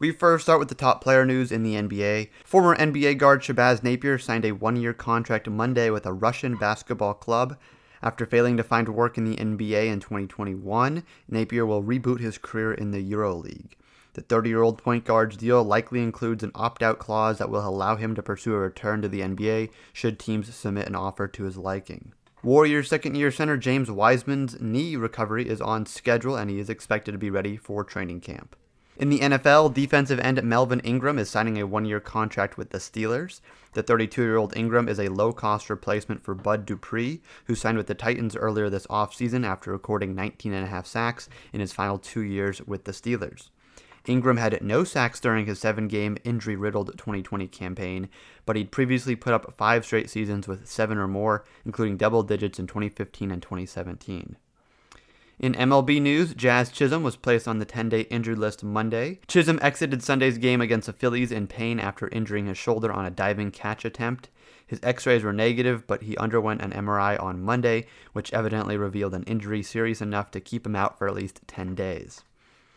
[0.00, 2.30] We first start with the top player news in the NBA.
[2.46, 7.12] Former NBA guard Shabazz Napier signed a one year contract Monday with a Russian basketball
[7.12, 7.58] club.
[8.02, 12.72] After failing to find work in the NBA in 2021, Napier will reboot his career
[12.72, 13.72] in the EuroLeague.
[14.14, 17.68] The 30 year old point guard's deal likely includes an opt out clause that will
[17.68, 21.44] allow him to pursue a return to the NBA should teams submit an offer to
[21.44, 22.14] his liking.
[22.42, 27.12] Warriors second year center James Wiseman's knee recovery is on schedule and he is expected
[27.12, 28.56] to be ready for training camp.
[29.00, 32.76] In the NFL, defensive end Melvin Ingram is signing a one year contract with the
[32.76, 33.40] Steelers.
[33.72, 37.78] The 32 year old Ingram is a low cost replacement for Bud Dupree, who signed
[37.78, 42.60] with the Titans earlier this offseason after recording 19.5 sacks in his final two years
[42.66, 43.48] with the Steelers.
[44.04, 48.10] Ingram had no sacks during his seven game injury riddled 2020 campaign,
[48.44, 52.58] but he'd previously put up five straight seasons with seven or more, including double digits
[52.58, 54.36] in 2015 and 2017.
[55.40, 59.20] In MLB news, Jazz Chisholm was placed on the 10 day injured list Monday.
[59.26, 63.10] Chisholm exited Sunday's game against the Phillies in pain after injuring his shoulder on a
[63.10, 64.28] diving catch attempt.
[64.66, 69.14] His x rays were negative, but he underwent an MRI on Monday, which evidently revealed
[69.14, 72.22] an injury serious enough to keep him out for at least 10 days.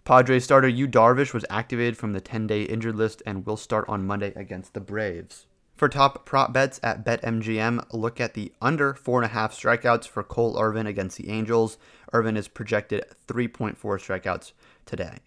[0.06, 3.84] Padres starter Yu Darvish was activated from the 10 day injured list and will start
[3.90, 5.48] on Monday against the Braves.
[5.76, 10.86] For top prop bets at BetMGM, look at the under 4.5 strikeouts for Cole Irvin
[10.86, 11.78] against the Angels.
[12.14, 14.52] Irvin is projected 3.4 strikeouts
[14.86, 15.18] today.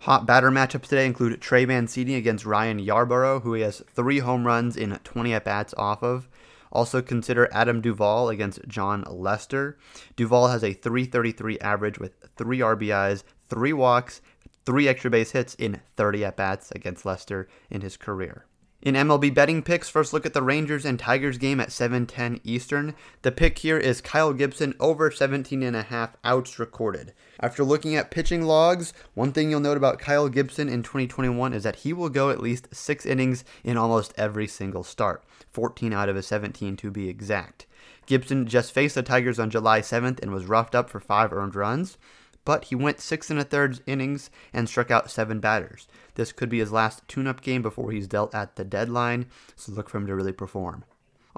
[0.00, 4.46] Hot batter matchups today include Trey Mancini against Ryan Yarbrough, who he has three home
[4.46, 6.28] runs in 20 at bats off of.
[6.70, 9.78] Also consider Adam Duvall against Jon Lester.
[10.16, 14.20] Duvall has a 333 average with three RBIs, three walks,
[14.66, 18.44] three extra base hits in 30 at bats against Lester in his career.
[18.80, 22.94] In MLB betting picks, first look at the Rangers and Tigers game at 7:10 Eastern.
[23.22, 27.12] The pick here is Kyle Gibson over 17 and a half outs recorded.
[27.40, 31.64] After looking at pitching logs, one thing you'll note about Kyle Gibson in 2021 is
[31.64, 36.08] that he will go at least 6 innings in almost every single start, 14 out
[36.08, 37.66] of his 17 to be exact.
[38.06, 41.56] Gibson just faced the Tigers on July 7th and was roughed up for 5 earned
[41.56, 41.98] runs
[42.44, 45.88] but he went six and a third innings and struck out seven batters.
[46.14, 49.26] This could be his last tune up game before he's dealt at the deadline,
[49.56, 50.84] so look for him to really perform.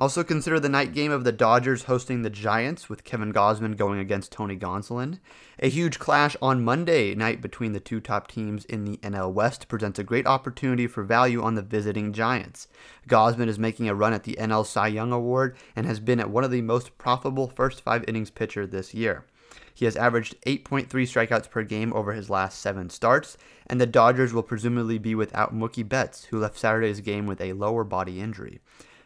[0.01, 4.01] Also consider the night game of the Dodgers hosting the Giants with Kevin Gausman going
[4.01, 5.19] against Tony Gonsolin.
[5.59, 9.69] A huge clash on Monday night between the two top teams in the NL West
[9.69, 12.67] presents a great opportunity for value on the visiting Giants.
[13.09, 16.31] Gausman is making a run at the NL Cy Young Award and has been at
[16.31, 19.27] one of the most profitable first five innings pitcher this year.
[19.75, 24.33] He has averaged 8.3 strikeouts per game over his last seven starts, and the Dodgers
[24.33, 28.61] will presumably be without Mookie Betts, who left Saturday's game with a lower body injury.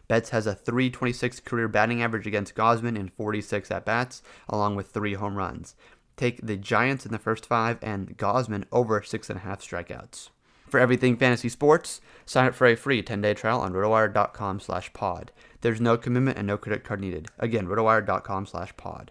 [0.08, 4.88] Betts has a 326 career batting average against Gausman in 46 at bats, along with
[4.88, 5.74] three home runs.
[6.16, 10.30] Take the Giants in the first five and Gausman over six and a half strikeouts.
[10.68, 15.30] For everything fantasy sports, sign up for a free 10-day trial on rotowire.com slash pod.
[15.60, 17.28] There's no commitment and no credit card needed.
[17.38, 19.10] Again, rotowire.com slash pod.